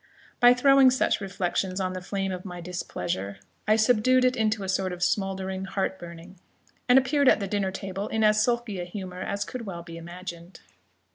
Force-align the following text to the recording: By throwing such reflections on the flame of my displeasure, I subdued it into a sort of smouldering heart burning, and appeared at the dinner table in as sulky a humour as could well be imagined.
By 0.39 0.55
throwing 0.55 0.89
such 0.89 1.21
reflections 1.21 1.79
on 1.79 1.93
the 1.93 2.01
flame 2.01 2.31
of 2.31 2.43
my 2.43 2.59
displeasure, 2.59 3.37
I 3.67 3.75
subdued 3.75 4.25
it 4.25 4.35
into 4.35 4.63
a 4.63 4.67
sort 4.67 4.93
of 4.93 5.03
smouldering 5.03 5.65
heart 5.65 5.99
burning, 5.99 6.39
and 6.89 6.97
appeared 6.97 7.29
at 7.29 7.39
the 7.39 7.47
dinner 7.47 7.69
table 7.69 8.07
in 8.07 8.23
as 8.23 8.43
sulky 8.43 8.79
a 8.79 8.83
humour 8.85 9.21
as 9.21 9.45
could 9.45 9.67
well 9.67 9.83
be 9.83 9.97
imagined. 9.97 10.61